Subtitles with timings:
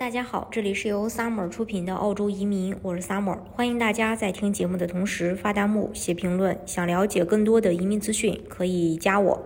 [0.00, 6.58] 大家好，这里是由 Summer 出品的澳洲移民，我是 Summer，欢迎大家在听节目的同时发弹幕、写评论。
[6.64, 9.44] 想了解更多的移民资讯，可以加我。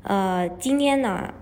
[0.00, 1.34] 呃，今天呢，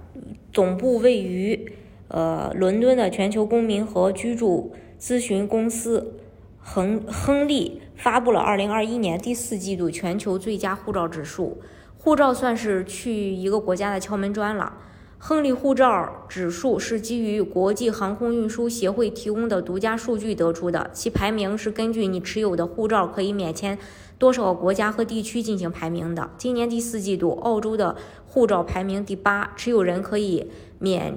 [0.53, 1.73] 总部位于
[2.09, 6.19] 呃伦敦的全球公民和居住咨询公司
[6.59, 11.63] 亨亨利发布了2021年第四季度全球最佳护照指数。
[11.97, 14.79] 护照算是去一个国家的敲门砖了。
[15.25, 23.79] 亨利护照指数是基于国际航空运输协会提供的独家数据得出的，其排名是根据你持有的护照可以免签
[24.19, 26.29] 多少个国家和地区进行排名的。
[26.37, 27.95] 今年第四季度，澳洲的
[28.27, 31.17] 护照排名第八，持有人可以免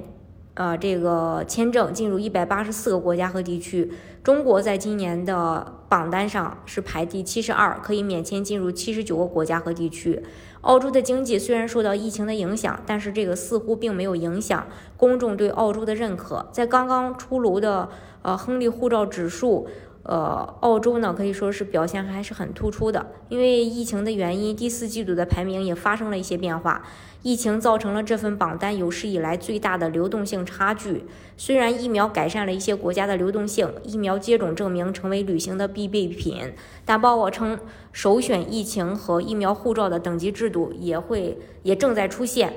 [0.56, 3.92] 呃这个签证进入一百八十四个国家和地区。
[4.22, 10.20] 中国在今年的榜单上是排第七十二，可以免签进入七十九个国家和地区。
[10.62, 14.66] 澳洲的经济虽然受到疫情的影响，但是这个似乎并没有影响
[14.96, 16.48] 公众对澳洲的认可。
[16.50, 17.88] 在刚刚出炉的
[18.22, 19.68] 呃亨利护照指数，
[20.08, 23.04] 呃，澳洲呢可以说是表现还是很突出的。
[23.28, 26.84] 因为疫情的原因，第四季度的排名也发生了一些变化。
[27.22, 31.04] 疫情造成了这份榜单有史以来最大的流动性差距。
[31.36, 36.52] 虽然疫苗改善了一些国家的流动性，疫苗接种证明成为旅行的必备品，
[36.84, 37.58] 但报告称
[37.90, 42.52] 首选疫情和疫苗护照的等级制度也会也正在出现。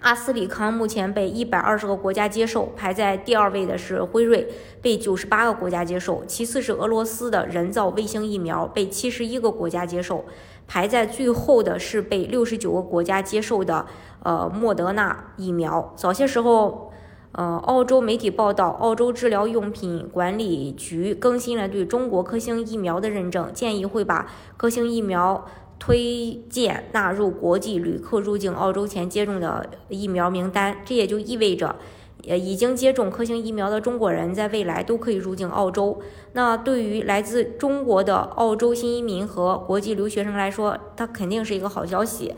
[0.00, 4.48] 阿斯利康目前被一百二十个国家接受，排在第二位的是辉瑞，
[4.80, 10.24] 被九十八个国家接受，其次是俄罗斯的人造卫星疫苗，被七十一个国家接受。
[10.68, 13.86] 排在最后的是被六十九个国家接受的
[14.22, 15.92] 呃莫德纳疫苗。
[15.96, 16.92] 早些时候，
[17.32, 25.46] 呃，澳洲媒体报道，澳洲治疗用品管理局更新了对中国科兴疫苗的认证，建议会把科兴疫苗
[25.78, 30.78] 推荐纳入国际旅客入境澳洲前接种的疫苗名单。
[30.84, 31.76] 这也就意味着。
[32.26, 36.00] 呃，已经接种科兴疫苗的中国人在未来都可以入境澳洲。
[36.32, 42.34] 那对于来自中国的澳洲新移民和国际留学生来说，它肯定是一个好消息。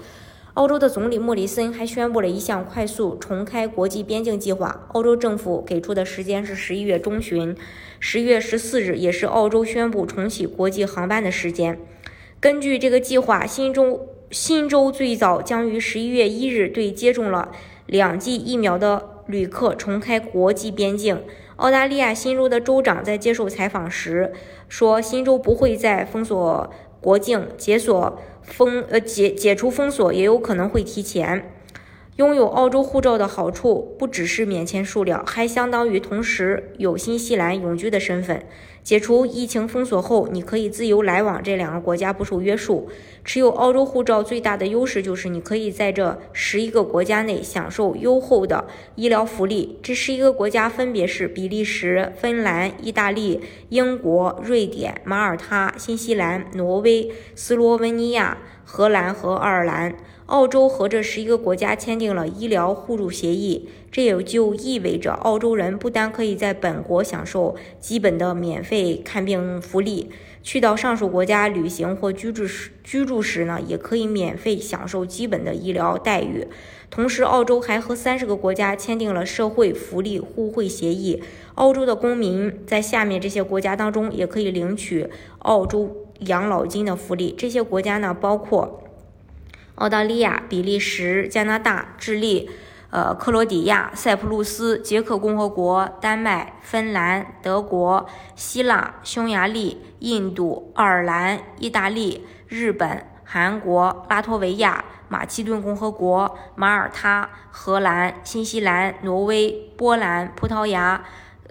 [0.54, 4.86] 澳洲的总理莫里森还宣布了一项快速重开国际边境计划。
[4.92, 7.56] 澳洲政府给出的时间是十一月中旬，
[7.98, 11.80] 十月十四日也是澳洲宣布重启国际航班的时间。
[12.40, 17.52] 根据这个计划，新州新州最早将于十一月一日对接种了
[17.86, 19.16] 两剂疫苗的。
[19.26, 21.22] 旅客重开国际边境。
[21.54, 24.32] 澳大利亚新州的州长在接受采访时
[24.68, 26.68] 说：“新州不会再封锁
[27.00, 31.48] 国境，解锁封呃解解除封锁也有可能会提前。”
[32.16, 38.44] 拥有澳洲护照的好处不只是免签数量，还相当于同时有新西兰永居的身份。
[38.90, 42.88] 解除疫情封锁后，你可以自由来往这两个国家，不受约束。
[43.24, 49.78] 持有澳洲护照最大的优势就是你可以在这十一个国家内享受优厚的医疗福利。
[49.80, 59.94] 这十一个国家分别是比利时、芬兰、意大利、英国、瑞典、马耳他、新西兰、挪威、斯洛文尼亚、荷兰和爱尔兰。
[60.26, 70.10] 澳洲和这十一个国家签订了医疗互助协议，这也就意味着澳洲人不但可以在本国享受基本的免费看病福利，
[70.42, 76.46] 去到上述国家旅行或居住时居住时呢，也可以免费享受基本的医疗待遇。
[76.88, 81.22] 同时，澳洲还和三十个国家签订了社会福利互惠协议，
[81.54, 85.08] 澳洲的公民在下面这些国家当中也可以领取
[85.40, 87.34] 澳洲养老金的福利。
[87.36, 88.84] 这些国家呢，包括。
[89.76, 92.50] 澳大利亚、比利时、加拿大、智利、
[92.90, 111.02] 呃、克罗地亚、塞浦路斯、捷克共和国、丹麦、芬兰、德国、希腊、匈牙利、印度、爱尔兰、意大利、日本、韩国、拉脱维亚、马其顿共和国、马耳他、荷兰、新西兰、挪威、波兰、葡萄牙、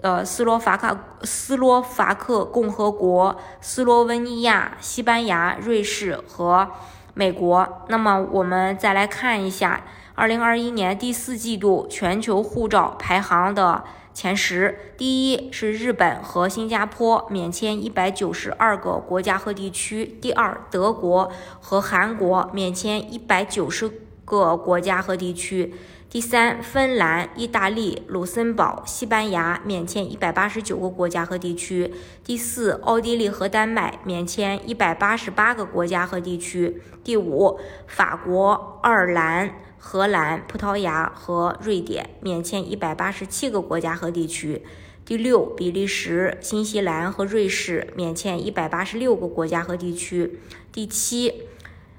[0.02, 6.68] 呃、斯洛伐克、斯洛伐克共和国、斯洛文尼亚、西班牙、瑞士和。
[7.12, 9.82] 美国，那么我们再来看一下
[10.20, 13.82] 二零二一年第四季度全球护照排行的
[14.12, 14.92] 前十。
[14.98, 23.90] 第一是日本和新加坡，免签一百九十二个国家和地区；第二，德国和韩国，免签一百九十
[24.30, 25.74] 个国家和地区。
[26.08, 31.92] 第三，芬兰、意大利、卢森堡、西班牙免签一百八十九个国家和地区。
[32.24, 36.80] 第四，奥地利和丹麦免签一百八十八个国家和地区。
[37.02, 44.62] 第五，法国、爱尔兰、荷兰、葡萄牙和瑞典免签一百八十七个国家和地区。
[45.04, 50.40] 第六，比利时、新西兰和瑞士免签一百八十六个国家和地区。
[50.72, 51.42] 第七，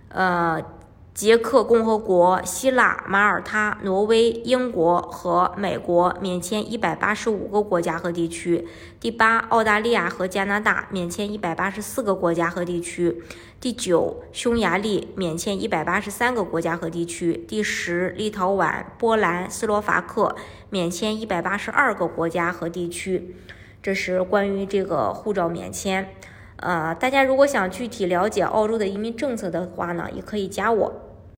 [0.10, 0.62] 呃。
[1.14, 8.64] 捷克共和国、希腊、马耳他、挪威、英国和美国免签一百八十五个国家和地区；
[8.98, 13.22] 第八，澳大利亚和加拿大免签一百八十四个国家和地区；
[13.60, 20.36] 第九，匈牙利免签一百八十三个国家和地区；第十，立陶宛、波兰、斯洛伐克
[20.70, 23.36] 免签一百八十二个国家和地区。
[23.84, 26.14] 这是关于这个护照免签。
[26.62, 30.94] 呃，大家如果想具体了解澳洲的移民政策的话呢，也可以加我。